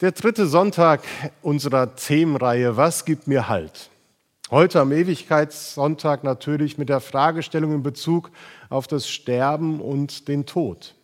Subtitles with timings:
[0.00, 1.02] Der dritte Sonntag
[1.42, 3.90] unserer Themenreihe Was gibt mir Halt?
[4.50, 8.30] Heute am Ewigkeitssonntag natürlich mit der Fragestellung in Bezug
[8.70, 10.94] auf das Sterben und den Tod.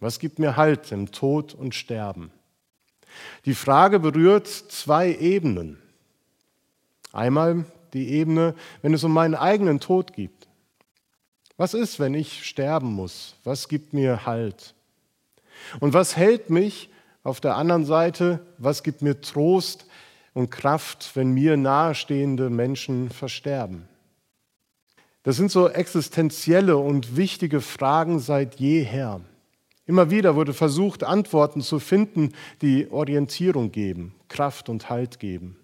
[0.00, 2.32] Was gibt mir Halt im Tod und Sterben?
[3.44, 5.78] Die Frage berührt zwei Ebenen.
[7.12, 10.48] Einmal die Ebene, wenn es um meinen eigenen Tod geht.
[11.56, 13.36] Was ist, wenn ich sterben muss?
[13.44, 14.74] Was gibt mir Halt?
[15.78, 16.90] Und was hält mich
[17.24, 18.46] auf der anderen Seite?
[18.58, 19.86] Was gibt mir Trost
[20.32, 23.88] und Kraft, wenn mir nahestehende Menschen versterben?
[25.24, 29.20] Das sind so existenzielle und wichtige Fragen seit jeher.
[29.86, 32.32] Immer wieder wurde versucht, Antworten zu finden,
[32.62, 35.56] die Orientierung geben, Kraft und Halt geben.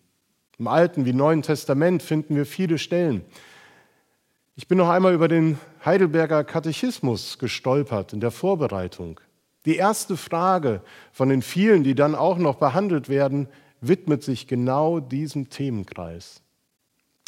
[0.59, 3.25] Im Alten wie Neuen Testament finden wir viele Stellen,
[4.61, 9.19] ich bin noch einmal über den Heidelberger Katechismus gestolpert in der Vorbereitung.
[9.67, 10.83] Die erste Frage
[11.13, 13.49] von den vielen, die dann auch noch behandelt werden,
[13.81, 16.43] widmet sich genau diesem Themenkreis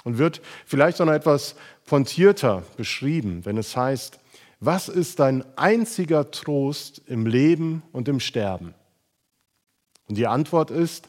[0.04, 4.18] und wird vielleicht noch etwas pointierter beschrieben, wenn es heißt,
[4.60, 8.74] was ist dein einziger Trost im Leben und im Sterben?
[10.08, 11.08] Und die Antwort ist,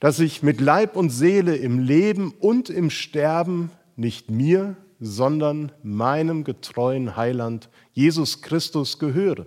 [0.00, 6.44] dass ich mit Leib und Seele im Leben und im Sterben nicht mir, sondern meinem
[6.44, 9.46] getreuen Heiland Jesus Christus gehöre.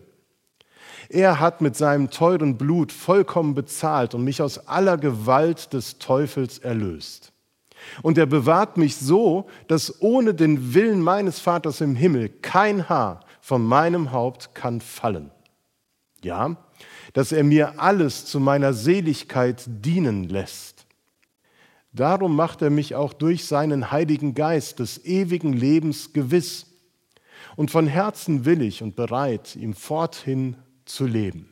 [1.10, 6.60] Er hat mit seinem teuren Blut vollkommen bezahlt und mich aus aller Gewalt des Teufels
[6.60, 7.32] erlöst.
[8.02, 13.22] Und er bewahrt mich so, dass ohne den Willen meines Vaters im Himmel kein Haar
[13.42, 15.32] von meinem Haupt kann fallen.
[16.24, 16.56] Ja,
[17.12, 20.74] dass er mir alles zu meiner Seligkeit dienen lässt
[21.94, 26.66] Darum macht er mich auch durch seinen Heiligen Geist des ewigen Lebens gewiss
[27.56, 31.50] und von Herzen willig und bereit, ihm forthin zu leben.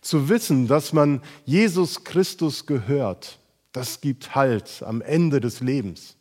[0.00, 3.38] Zu wissen, dass man Jesus Christus gehört,
[3.72, 6.16] das gibt Halt am Ende des Lebens.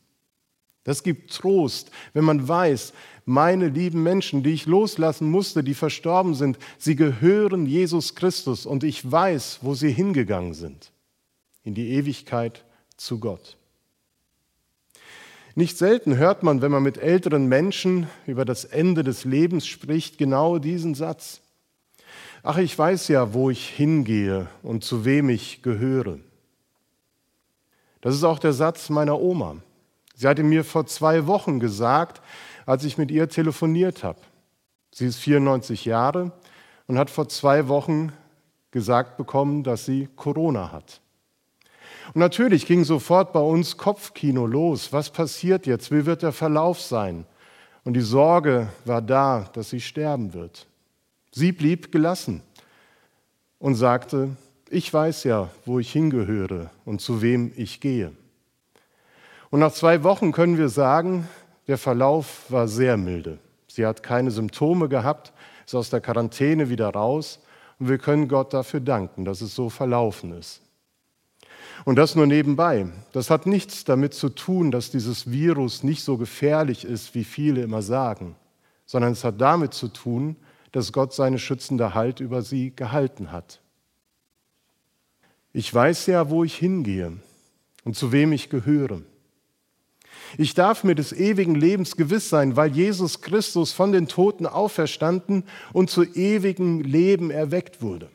[0.84, 2.94] Das gibt Trost, wenn man weiß,
[3.26, 8.84] meine lieben Menschen, die ich loslassen musste, die verstorben sind, sie gehören Jesus Christus und
[8.84, 10.92] ich weiß, wo sie hingegangen sind
[11.64, 12.64] in die Ewigkeit
[12.98, 13.58] zu Gott.
[15.58, 20.18] Nicht selten hört man, wenn man mit älteren Menschen über das Ende des Lebens spricht,
[20.18, 21.40] genau diesen Satz.
[22.44, 26.20] Ach, ich weiß ja, wo ich hingehe und zu wem ich gehöre.
[28.02, 29.56] Das ist auch der Satz meiner Oma.
[30.14, 32.22] Sie hatte mir vor zwei Wochen gesagt,
[32.66, 34.20] als ich mit ihr telefoniert habe.
[34.94, 36.34] Sie ist 94 Jahre
[36.88, 38.12] und hat vor zwei Wochen
[38.72, 41.00] gesagt bekommen, dass sie Corona hat.
[42.14, 44.94] Und natürlich ging sofort bei uns Kopfkino los.
[44.94, 45.92] Was passiert jetzt?
[45.92, 47.26] Wie wird der Verlauf sein?
[47.84, 50.68] Und die Sorge war da, dass sie sterben wird.
[51.32, 52.42] Sie blieb gelassen
[53.60, 54.30] und sagte,
[54.70, 58.12] ich weiß ja, wo ich hingehöre und zu wem ich gehe.
[59.50, 61.28] Und nach zwei Wochen können wir sagen,
[61.68, 63.38] der Verlauf war sehr milde.
[63.68, 65.34] Sie hat keine Symptome gehabt,
[65.66, 67.40] ist aus der Quarantäne wieder raus
[67.80, 70.62] und wir können Gott dafür danken, dass es so verlaufen ist.
[71.84, 72.88] Und das nur nebenbei.
[73.12, 77.62] Das hat nichts damit zu tun, dass dieses Virus nicht so gefährlich ist, wie viele
[77.62, 78.36] immer sagen,
[78.86, 80.36] sondern es hat damit zu tun,
[80.72, 83.62] dass Gott seine schützende Halt über sie gehalten hat.
[85.54, 87.14] Ich weiß ja, wo ich hingehe
[87.86, 89.02] und zu wem ich gehöre.
[90.38, 95.44] Ich darf mir des ewigen Lebens gewiss sein, weil Jesus Christus von den Toten auferstanden
[95.72, 98.10] und zu ewigem Leben erweckt wurde.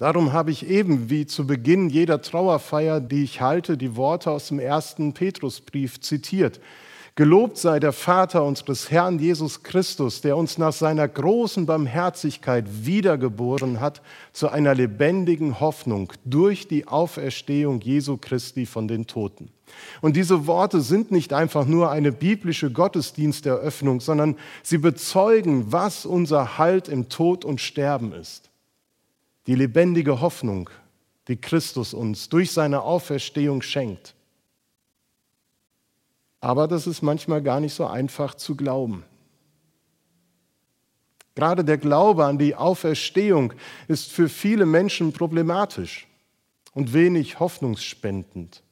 [0.00, 4.48] Darum habe ich eben, wie zu Beginn jeder Trauerfeier, die ich halte, die Worte aus
[4.48, 6.58] dem ersten Petrusbrief zitiert.
[7.16, 13.80] Gelobt sei der Vater unseres Herrn Jesus Christus, der uns nach seiner großen Barmherzigkeit wiedergeboren
[13.80, 14.00] hat
[14.32, 19.50] zu einer lebendigen Hoffnung durch die Auferstehung Jesu Christi von den Toten.
[20.00, 26.56] Und diese Worte sind nicht einfach nur eine biblische Gottesdiensteröffnung, sondern sie bezeugen, was unser
[26.56, 28.49] Halt im Tod und Sterben ist
[29.50, 30.70] die lebendige Hoffnung,
[31.26, 34.14] die Christus uns durch seine Auferstehung schenkt.
[36.40, 39.02] Aber das ist manchmal gar nicht so einfach zu glauben.
[41.34, 43.52] Gerade der Glaube an die Auferstehung
[43.88, 46.06] ist für viele Menschen problematisch
[46.72, 48.62] und wenig hoffnungsspendend.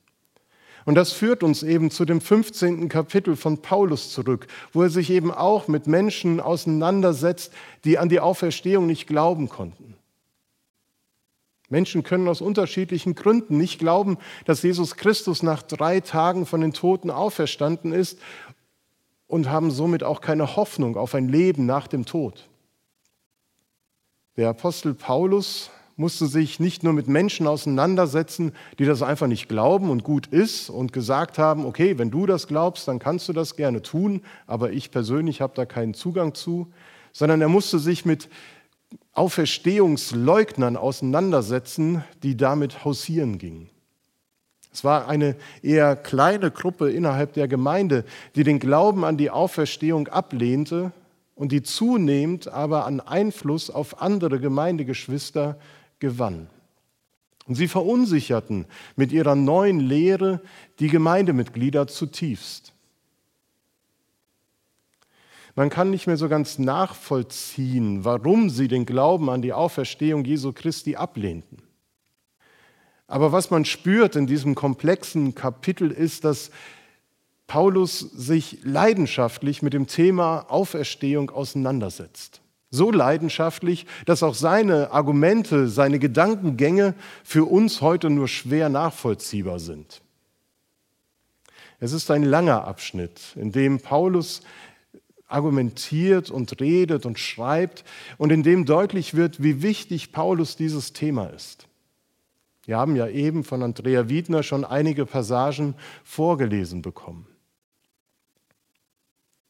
[0.85, 2.89] Und das führt uns eben zu dem 15.
[2.89, 8.21] Kapitel von Paulus zurück, wo er sich eben auch mit Menschen auseinandersetzt, die an die
[8.21, 9.98] Auferstehung nicht glauben konnten.
[11.69, 16.73] Menschen können aus unterschiedlichen Gründen nicht glauben, dass Jesus Christus nach drei Tagen von den
[16.73, 18.19] Toten auferstanden ist
[19.27, 22.49] und haben somit auch keine Hoffnung auf ein Leben nach dem Tod.
[24.37, 29.91] Der Apostel Paulus musste sich nicht nur mit Menschen auseinandersetzen, die das einfach nicht glauben
[29.91, 33.57] und gut ist und gesagt haben, okay, wenn du das glaubst, dann kannst du das
[33.57, 36.69] gerne tun, aber ich persönlich habe da keinen Zugang zu,
[37.13, 38.29] sondern er musste sich mit
[39.13, 43.69] Auferstehungsleugnern auseinandersetzen, die damit hausieren gingen.
[44.73, 48.05] Es war eine eher kleine Gruppe innerhalb der Gemeinde,
[48.37, 50.93] die den Glauben an die Auferstehung ablehnte
[51.35, 55.59] und die zunehmend aber an Einfluss auf andere Gemeindegeschwister
[55.99, 56.49] gewann.
[57.47, 60.43] Und sie verunsicherten mit ihrer neuen Lehre
[60.81, 62.75] die Gemeindemitglieder zutiefst.
[65.59, 70.53] Man kann nicht mehr so ganz nachvollziehen, warum sie den Glauben an die Auferstehung Jesu
[70.53, 71.59] Christi ablehnten.
[73.09, 76.53] Aber was man spürt in diesem komplexen Kapitel ist, dass
[77.49, 82.41] Paulus sich leidenschaftlich mit dem Thema Auferstehung auseinandersetzt.
[82.71, 86.95] So leidenschaftlich, dass auch seine Argumente, seine Gedankengänge
[87.25, 90.03] für uns heute nur schwer nachvollziehbar sind.
[91.81, 94.43] Es ist ein langer Abschnitt, in dem Paulus
[95.29, 97.85] argumentiert und redet und schreibt
[98.17, 101.69] und in dem deutlich wird, wie wichtig Paulus dieses Thema ist.
[102.65, 107.27] Wir haben ja eben von Andrea Wiedner schon einige Passagen vorgelesen bekommen.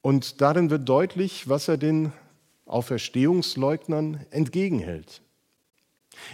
[0.03, 2.13] Und darin wird deutlich, was er den
[2.67, 5.23] Auferstehungsleugnern entgegenhält.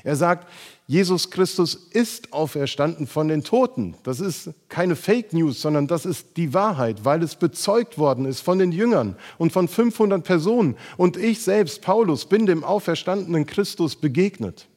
[0.02, 0.48] Er sagt,
[0.86, 3.94] Jesus Christus ist auferstanden von den Toten.
[4.02, 8.40] Das ist keine Fake News, sondern das ist die Wahrheit, weil es bezeugt worden ist
[8.40, 10.76] von den Jüngern und von 500 Personen.
[10.96, 14.68] Und ich selbst, Paulus, bin dem auferstandenen Christus begegnet.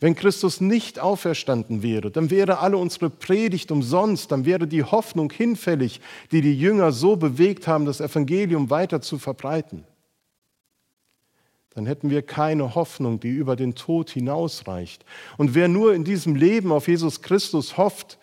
[0.00, 5.30] Wenn Christus nicht auferstanden wäre, dann wäre alle unsere Predigt umsonst, dann wäre die Hoffnung
[5.30, 6.00] hinfällig,
[6.32, 9.84] die die Jünger so bewegt haben, das Evangelium weiter zu verbreiten.
[11.74, 15.04] Dann hätten wir keine Hoffnung, die über den Tod hinausreicht.
[15.38, 18.18] Und wer nur in diesem Leben auf Jesus Christus hofft,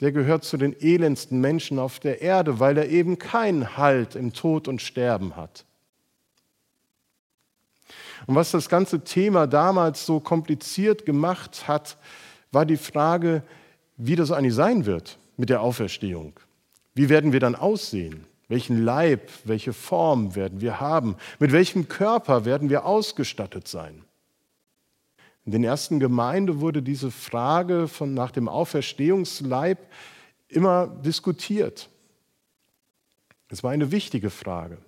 [0.00, 4.32] der gehört zu den elendsten Menschen auf der Erde, weil er eben keinen Halt im
[4.32, 5.64] Tod und Sterben hat.
[8.26, 11.96] Und was das ganze Thema damals so kompliziert gemacht hat,
[12.52, 13.42] war die Frage,
[13.96, 16.38] wie das eigentlich sein wird mit der Auferstehung.
[16.94, 18.26] Wie werden wir dann aussehen?
[18.48, 21.16] Welchen Leib, welche Form werden wir haben?
[21.38, 24.04] Mit welchem Körper werden wir ausgestattet sein?
[25.44, 29.78] In den ersten Gemeinden wurde diese Frage von nach dem Auferstehungsleib
[30.48, 31.88] immer diskutiert.
[33.48, 34.78] Es war eine wichtige Frage.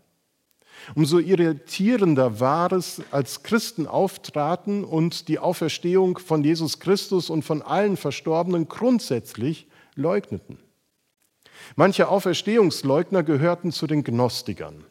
[0.95, 7.61] Umso irritierender war es, als Christen auftraten und die Auferstehung von Jesus Christus und von
[7.61, 10.59] allen Verstorbenen grundsätzlich leugneten.
[11.77, 14.85] Manche Auferstehungsleugner gehörten zu den Gnostikern.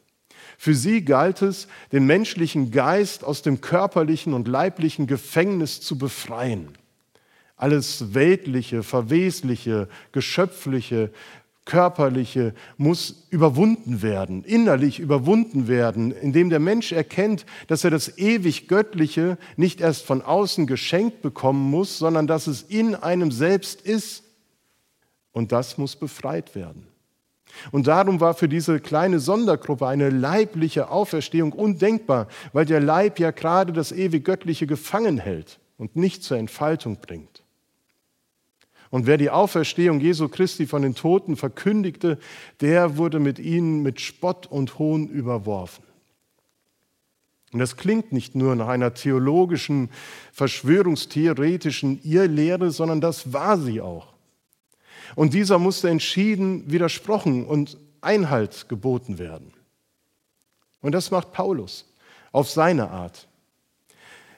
[0.58, 6.78] Für sie galt es, den menschlichen Geist aus dem körperlichen und leiblichen Gefängnis zu befreien.
[7.56, 11.12] Alles Weltliche, Verwesliche, Geschöpfliche,
[11.70, 18.68] Körperliche muss überwunden werden, innerlich überwunden werden, indem der Mensch erkennt, dass er das ewig
[18.68, 24.24] Göttliche nicht erst von außen geschenkt bekommen muss, sondern dass es in einem selbst ist.
[25.40, 26.86] Und das muss befreit werden.
[27.72, 33.32] Und darum war für diese kleine Sondergruppe eine leibliche Auferstehung undenkbar, weil der Leib ja
[33.32, 37.42] gerade das ewig Göttliche gefangen hält und nicht zur Entfaltung bringt.
[38.90, 42.20] Und wer die Auferstehung Jesu Christi von den Toten verkündigte,
[42.60, 45.86] der wurde mit ihnen mit Spott und Hohn überworfen.
[47.54, 49.90] Und das klingt nicht nur nach einer theologischen,
[50.34, 54.09] verschwörungstheoretischen Irrlehre, sondern das war sie auch.
[55.16, 59.54] Und dieser musste entschieden widersprochen und Einhalt geboten werden.
[60.82, 61.86] Und das macht Paulus
[62.32, 63.28] auf seine Art.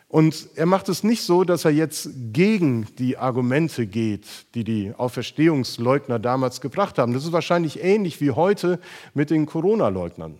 [0.07, 4.93] Und er macht es nicht so, dass er jetzt gegen die Argumente geht, die die
[4.93, 7.13] Auferstehungsleugner damals gebracht haben.
[7.13, 8.81] Das ist wahrscheinlich ähnlich wie heute
[9.13, 10.37] mit den Corona-Leugnern.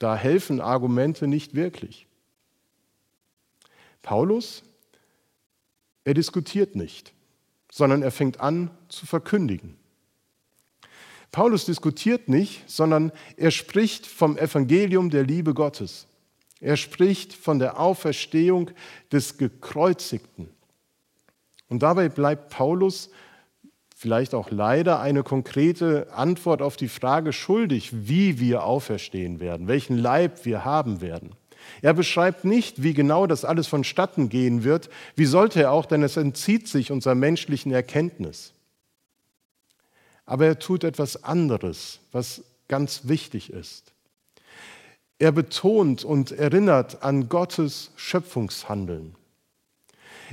[0.00, 2.06] Da helfen Argumente nicht wirklich.
[4.02, 4.64] Paulus,
[6.04, 7.14] er diskutiert nicht,
[7.74, 9.74] sondern er fängt an zu verkündigen.
[11.32, 16.06] Paulus diskutiert nicht, sondern er spricht vom Evangelium der Liebe Gottes.
[16.60, 18.70] Er spricht von der Auferstehung
[19.10, 20.50] des Gekreuzigten.
[21.68, 23.10] Und dabei bleibt Paulus
[23.96, 29.98] vielleicht auch leider eine konkrete Antwort auf die Frage schuldig, wie wir auferstehen werden, welchen
[29.98, 31.34] Leib wir haben werden.
[31.82, 34.90] Er beschreibt nicht, wie genau das alles vonstatten gehen wird.
[35.16, 38.52] Wie sollte er auch, denn es entzieht sich unserer menschlichen Erkenntnis.
[40.26, 43.92] Aber er tut etwas anderes, was ganz wichtig ist.
[45.18, 49.14] Er betont und erinnert an Gottes Schöpfungshandeln.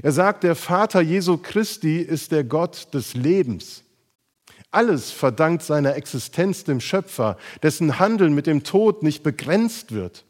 [0.02, 3.84] Er sagt, der Vater Jesu Christi ist der Gott des Lebens.
[4.72, 10.24] Alles verdankt seiner Existenz dem Schöpfer, dessen Handeln mit dem Tod nicht begrenzt wird.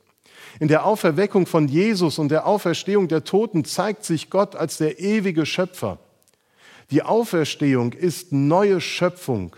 [0.61, 4.99] In der Auferweckung von Jesus und der Auferstehung der Toten zeigt sich Gott als der
[4.99, 5.97] ewige Schöpfer.
[6.91, 9.55] Die Auferstehung ist neue Schöpfung,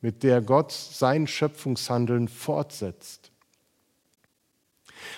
[0.00, 3.32] mit der Gott sein Schöpfungshandeln fortsetzt.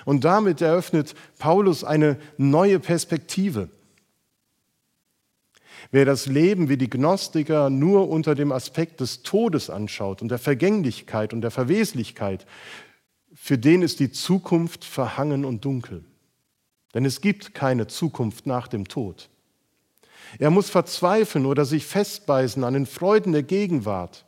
[0.06, 3.68] Und damit eröffnet Paulus eine neue Perspektive.
[5.90, 10.38] Wer das Leben wie die Gnostiker nur unter dem Aspekt des Todes anschaut und der
[10.38, 12.46] Vergänglichkeit und der Verweslichkeit,
[13.42, 16.04] für den ist die Zukunft verhangen und dunkel.
[16.92, 19.30] Denn es gibt keine Zukunft nach dem Tod.
[20.38, 24.26] Er muss verzweifeln oder sich festbeißen an den Freuden der Gegenwart.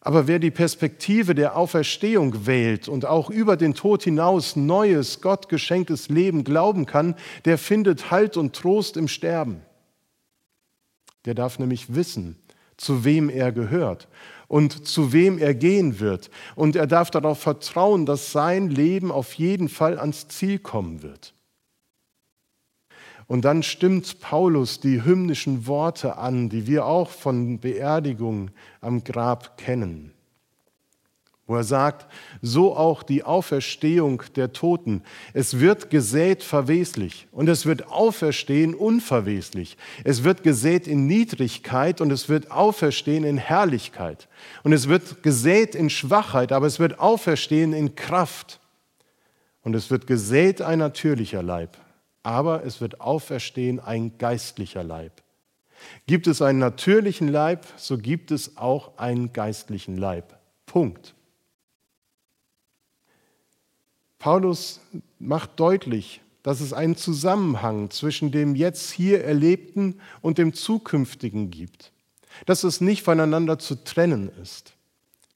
[0.00, 5.48] Aber wer die Perspektive der Auferstehung wählt und auch über den Tod hinaus neues, Gott
[5.48, 9.62] geschenktes Leben glauben kann, der findet Halt und Trost im Sterben.
[11.24, 12.36] Der darf nämlich wissen,
[12.76, 14.08] zu wem er gehört
[14.48, 16.30] und zu wem er gehen wird.
[16.54, 21.34] Und er darf darauf vertrauen, dass sein Leben auf jeden Fall ans Ziel kommen wird.
[23.26, 28.50] Und dann stimmt Paulus die hymnischen Worte an, die wir auch von Beerdigung
[28.80, 30.15] am Grab kennen
[31.46, 32.06] wo er sagt,
[32.42, 35.02] so auch die Auferstehung der Toten.
[35.32, 39.76] Es wird gesät verweslich und es wird auferstehen unverweslich.
[40.02, 44.28] Es wird gesät in Niedrigkeit und es wird auferstehen in Herrlichkeit.
[44.64, 48.60] Und es wird gesät in Schwachheit, aber es wird auferstehen in Kraft.
[49.62, 51.76] Und es wird gesät ein natürlicher Leib,
[52.22, 55.22] aber es wird auferstehen ein geistlicher Leib.
[56.06, 60.38] Gibt es einen natürlichen Leib, so gibt es auch einen geistlichen Leib.
[60.66, 61.15] Punkt.
[64.18, 64.80] Paulus
[65.18, 71.92] macht deutlich, dass es einen Zusammenhang zwischen dem jetzt hier Erlebten und dem Zukünftigen gibt.
[72.44, 74.74] Dass es nicht voneinander zu trennen ist,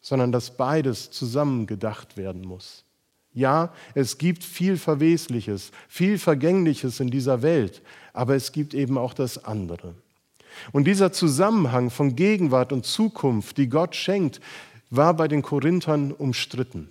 [0.00, 2.84] sondern dass beides zusammen gedacht werden muss.
[3.32, 7.82] Ja, es gibt viel Verwesliches, viel Vergängliches in dieser Welt,
[8.12, 9.94] aber es gibt eben auch das andere.
[10.72, 14.40] Und dieser Zusammenhang von Gegenwart und Zukunft, die Gott schenkt,
[14.90, 16.88] war bei den Korinthern umstritten.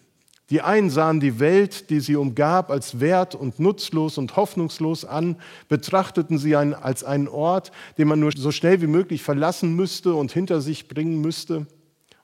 [0.49, 5.35] Die einen sahen die Welt, die sie umgab, als wert und nutzlos und hoffnungslos an,
[5.67, 10.31] betrachteten sie als einen Ort, den man nur so schnell wie möglich verlassen müsste und
[10.31, 11.67] hinter sich bringen müsste.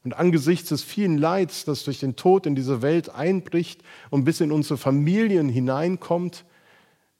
[0.04, 4.42] Und angesichts des vielen Leids, das durch den Tod in diese Welt einbricht und bis
[4.42, 6.46] in unsere Familien hineinkommt,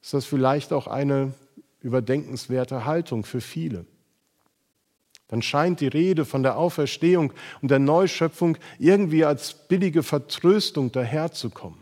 [0.02, 1.34] ist das vielleicht auch eine
[1.80, 3.86] überdenkenswerte Haltung für viele
[5.28, 11.80] dann scheint die Rede von der Auferstehung und der Neuschöpfung irgendwie als billige Vertröstung daherzukommen.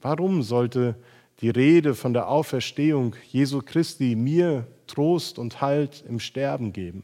[0.00, 0.96] Warum sollte
[1.40, 7.02] die Rede von der Auferstehung Jesu Christi mir Trost und Halt im Sterben geben?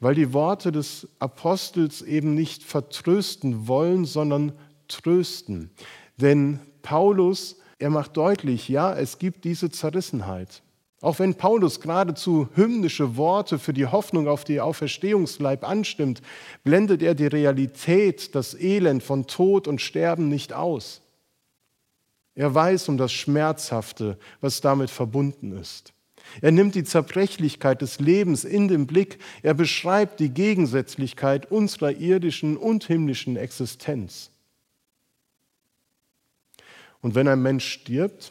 [0.00, 4.52] Weil die Worte des Apostels eben nicht vertrösten wollen, sondern
[4.88, 5.70] trösten.
[6.16, 10.62] Denn Paulus, er macht deutlich, ja, es gibt diese Zerrissenheit.
[11.02, 16.22] Auch wenn Paulus geradezu hymnische Worte für die Hoffnung auf die Auferstehungsleib anstimmt,
[16.62, 21.02] blendet er die Realität, das Elend von Tod und Sterben nicht aus.
[22.36, 25.92] Er weiß um das Schmerzhafte, was damit verbunden ist.
[26.40, 29.18] Er nimmt die Zerbrechlichkeit des Lebens in den Blick.
[29.42, 34.30] Er beschreibt die Gegensätzlichkeit unserer irdischen und himmlischen Existenz.
[37.00, 38.30] Und wenn ein Mensch stirbt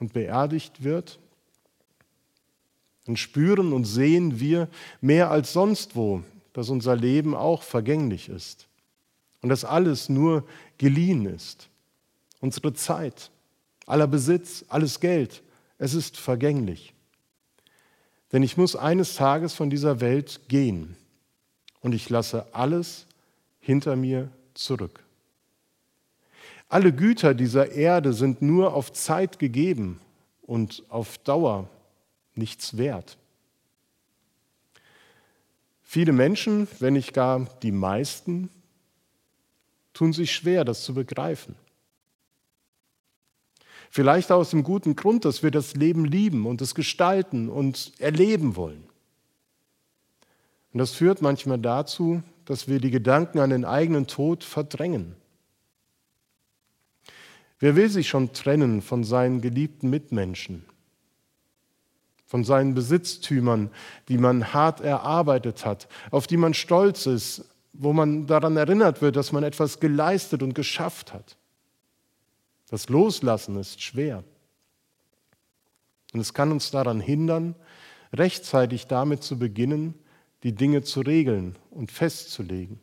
[0.00, 1.18] und beerdigt wird,
[3.08, 4.68] dann spüren und sehen wir
[5.00, 6.22] mehr als sonst wo,
[6.52, 8.68] dass unser Leben auch vergänglich ist
[9.40, 10.44] und dass alles nur
[10.76, 11.70] geliehen ist.
[12.40, 13.30] Unsere Zeit,
[13.86, 15.42] aller Besitz, alles Geld,
[15.78, 16.92] es ist vergänglich.
[18.30, 20.94] Denn ich muss eines Tages von dieser Welt gehen
[21.80, 23.06] und ich lasse alles
[23.58, 25.02] hinter mir zurück.
[26.68, 29.98] Alle Güter dieser Erde sind nur auf Zeit gegeben
[30.42, 31.70] und auf Dauer
[32.38, 33.18] nichts wert.
[35.82, 38.50] Viele Menschen, wenn nicht gar die meisten,
[39.92, 41.56] tun sich schwer, das zu begreifen.
[43.90, 48.54] Vielleicht aus dem guten Grund, dass wir das Leben lieben und es gestalten und erleben
[48.54, 48.84] wollen.
[50.72, 55.16] Und das führt manchmal dazu, dass wir die Gedanken an den eigenen Tod verdrängen.
[57.58, 60.64] Wer will sich schon trennen von seinen geliebten Mitmenschen?
[62.28, 63.70] Von seinen Besitztümern,
[64.08, 69.16] die man hart erarbeitet hat, auf die man stolz ist, wo man daran erinnert wird,
[69.16, 71.38] dass man etwas geleistet und geschafft hat.
[72.68, 74.24] Das Loslassen ist schwer.
[76.12, 77.54] Und es kann uns daran hindern,
[78.12, 79.94] rechtzeitig damit zu beginnen,
[80.42, 82.78] die Dinge zu regeln und festzulegen.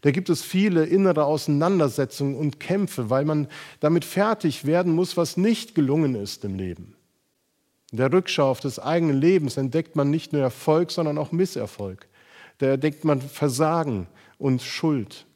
[0.00, 3.46] Da gibt es viele innere Auseinandersetzungen und Kämpfe, weil man
[3.78, 6.97] damit fertig werden muss, was nicht gelungen ist im Leben.
[7.90, 12.06] In der Rückschau auf des eigenen Lebens entdeckt man nicht nur Erfolg, sondern auch Misserfolg.
[12.58, 15.26] Da entdeckt man Versagen und Schuld.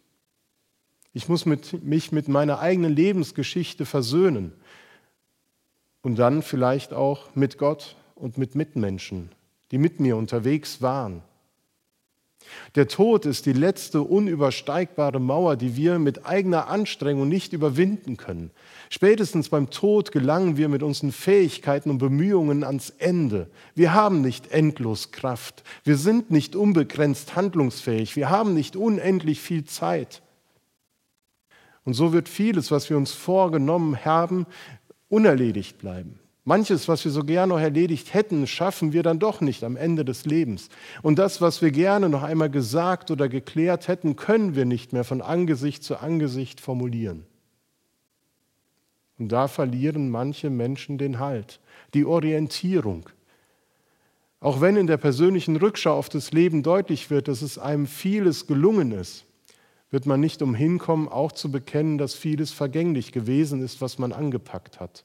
[1.15, 4.53] Ich muss mit, mich mit meiner eigenen Lebensgeschichte versöhnen
[6.03, 9.31] und dann vielleicht auch mit Gott und mit Mitmenschen,
[9.71, 11.23] die mit mir unterwegs waren.
[12.75, 18.51] Der Tod ist die letzte unübersteigbare Mauer, die wir mit eigener Anstrengung nicht überwinden können.
[18.89, 23.49] Spätestens beim Tod gelangen wir mit unseren Fähigkeiten und Bemühungen ans Ende.
[23.75, 25.65] Wir haben nicht endlos Kraft.
[25.85, 28.17] Wir sind nicht unbegrenzt handlungsfähig.
[28.17, 30.23] Wir haben nicht unendlich viel Zeit.
[31.85, 34.47] Und so wird vieles, was wir uns vorgenommen haben,
[35.09, 36.22] unerledigt bleiben.
[36.45, 40.05] Manches, was wir so gerne noch erledigt hätten, schaffen wir dann doch nicht am Ende
[40.05, 40.71] des Lebens.
[41.01, 45.05] Und das, was wir gerne noch einmal gesagt oder geklärt hätten, können wir nicht mehr
[45.05, 47.27] von Angesicht zu Angesicht formulieren.
[49.19, 51.61] Und da verlieren manche Menschen den Halt,
[51.95, 53.09] die Orientierung.
[54.41, 58.49] Auch wenn in der persönlichen Rückschau auf das Leben deutlich wird, dass es einem vieles
[58.49, 59.27] gelungen ist,
[59.93, 64.13] wird man nicht umhin kommen, auch zu bekennen, dass vieles vergänglich gewesen ist, was man
[64.13, 65.05] angepackt hat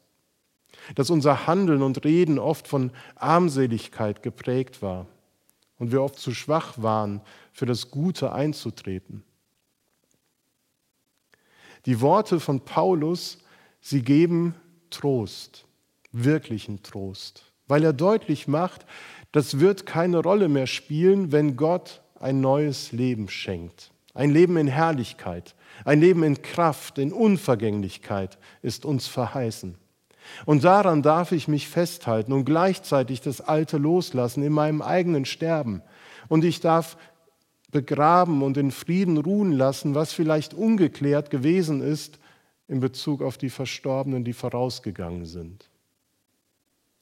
[0.95, 5.07] dass unser Handeln und Reden oft von Armseligkeit geprägt war
[5.79, 9.23] und wir oft zu schwach waren, für das Gute einzutreten.
[11.85, 13.39] Die Worte von Paulus,
[13.79, 14.55] sie geben
[14.89, 15.65] Trost,
[16.11, 18.85] wirklichen Trost, weil er deutlich macht,
[19.31, 23.91] das wird keine Rolle mehr spielen, wenn Gott ein neues Leben schenkt.
[24.13, 25.53] Ein Leben in Herrlichkeit,
[25.85, 29.75] ein Leben in Kraft, in Unvergänglichkeit ist uns verheißen.
[30.45, 35.81] Und daran darf ich mich festhalten und gleichzeitig das Alte loslassen in meinem eigenen Sterben.
[36.27, 36.97] Und ich darf
[37.71, 42.19] begraben und in Frieden ruhen lassen, was vielleicht ungeklärt gewesen ist
[42.67, 45.69] in Bezug auf die Verstorbenen, die vorausgegangen sind.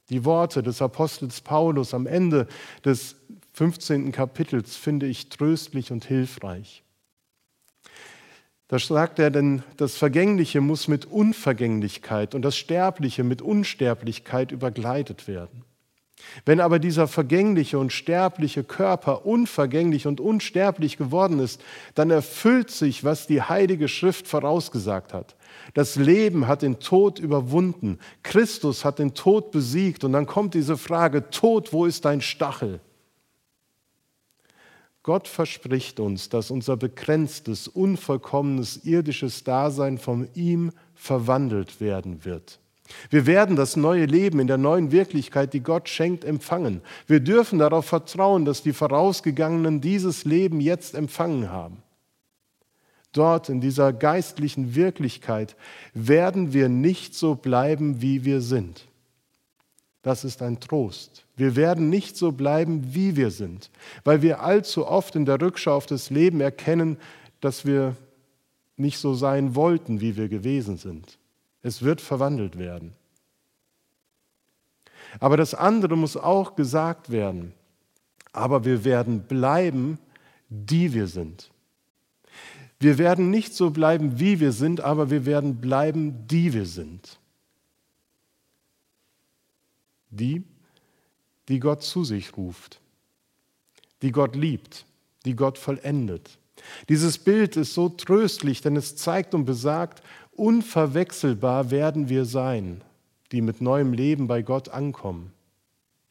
[0.09, 2.47] Die Worte des Apostels Paulus am Ende
[2.83, 3.15] des
[3.53, 4.11] 15.
[4.11, 6.84] Kapitels finde ich tröstlich und hilfreich.
[8.67, 15.27] Da sagt er denn, das Vergängliche muss mit Unvergänglichkeit und das Sterbliche mit Unsterblichkeit übergleitet
[15.27, 15.63] werden.
[16.45, 21.61] Wenn aber dieser vergängliche und sterbliche Körper unvergänglich und unsterblich geworden ist,
[21.93, 25.35] dann erfüllt sich, was die Heilige Schrift vorausgesagt hat.
[25.73, 27.99] Das Leben hat den Tod überwunden.
[28.23, 30.03] Christus hat den Tod besiegt.
[30.03, 32.79] Und dann kommt diese Frage, Tod, wo ist dein Stachel?
[35.05, 42.57] Gott verspricht uns, dass unser begrenztes, unvollkommenes irdisches Dasein von ihm verwandelt werden wird.
[43.11, 46.81] Wir werden das neue Leben in der neuen Wirklichkeit, die Gott schenkt, empfangen.
[47.05, 51.83] Wir dürfen darauf vertrauen, dass die Vorausgegangenen dieses Leben jetzt empfangen haben.
[53.11, 55.55] Dort in dieser geistlichen Wirklichkeit
[55.93, 58.87] werden wir nicht so bleiben, wie wir sind.
[60.01, 61.24] Das ist ein Trost.
[61.35, 63.69] Wir werden nicht so bleiben, wie wir sind,
[64.03, 66.97] weil wir allzu oft in der Rückschau auf das Leben erkennen,
[67.41, 67.95] dass wir
[68.77, 71.17] nicht so sein wollten, wie wir gewesen sind.
[71.61, 72.93] Es wird verwandelt werden.
[75.19, 77.53] Aber das andere muss auch gesagt werden.
[78.31, 79.97] Aber wir werden bleiben,
[80.49, 81.49] die wir sind.
[82.79, 87.19] Wir werden nicht so bleiben, wie wir sind, aber wir werden bleiben, die wir sind.
[90.09, 90.43] Die,
[91.49, 92.79] die Gott zu sich ruft,
[94.01, 94.85] die Gott liebt,
[95.25, 96.37] die Gott vollendet.
[96.89, 102.81] Dieses Bild ist so tröstlich, denn es zeigt und besagt, unverwechselbar werden wir sein,
[103.31, 105.31] die mit neuem Leben bei Gott ankommen.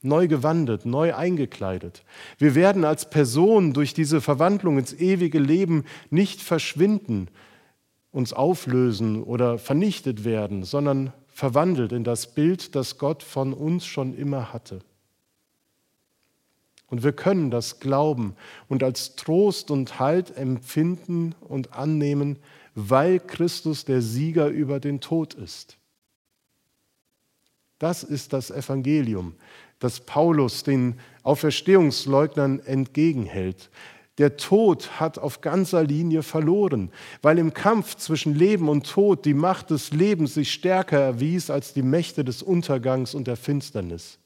[0.03, 2.03] Neu gewandelt, neu eingekleidet.
[2.39, 7.29] Wir werden als Person durch diese Verwandlung ins ewige Leben nicht verschwinden,
[8.13, 14.15] uns auflösen oder vernichtet werden, sondern verwandelt in das Bild, das Gott von uns schon
[14.15, 14.81] immer hatte.
[16.95, 18.37] Und wir können das glauben
[18.69, 22.39] und als Trost und Halt empfinden und annehmen,
[22.77, 25.77] weil Christus der Sieger über den Tod ist.
[27.81, 29.35] Das ist das Evangelium,
[29.81, 33.71] das Paulus den Auferstehungsleugnern entgegenhält.
[34.19, 39.35] Der Tod hat auf ganzer Linie verloren, weil im Kampf zwischen Leben und Tod die
[39.35, 44.21] Macht des Lebens sich stärker erwies als die Mächte des Untergangs und der Finsternis.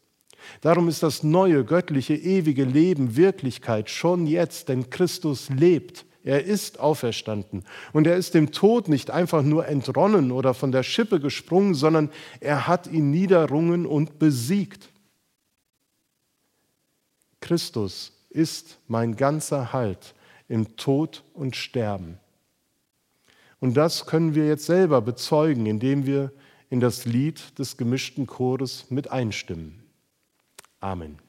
[0.60, 6.04] Darum ist das neue, göttliche, ewige Leben Wirklichkeit schon jetzt, denn Christus lebt.
[6.24, 10.82] Er ist auferstanden und er ist dem Tod nicht einfach nur entronnen oder von der
[10.82, 14.90] Schippe gesprungen, sondern er hat ihn niederrungen und besiegt.
[17.40, 20.14] Christus ist mein ganzer Halt
[20.48, 22.18] im Tod und Sterben.
[23.60, 26.32] Und das können wir jetzt selber bezeugen, indem wir
[26.70, 29.77] in das Lied des gemischten Chores mit einstimmen.
[30.82, 31.27] Amen.